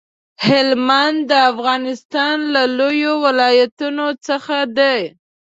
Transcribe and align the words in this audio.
هلمند 0.47 1.19
د 1.29 1.33
افغانستان 1.51 2.35
له 2.53 2.63
لويو 2.77 3.13
ولايتونو 3.25 4.07
څخه 4.27 4.57
دی. 4.77 4.99